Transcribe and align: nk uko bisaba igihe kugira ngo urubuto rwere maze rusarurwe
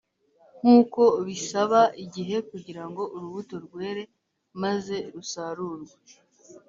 nk 0.59 0.67
uko 0.79 1.03
bisaba 1.27 1.81
igihe 2.03 2.37
kugira 2.49 2.83
ngo 2.89 3.03
urubuto 3.15 3.55
rwere 3.65 4.03
maze 4.63 4.95
rusarurwe 5.13 5.93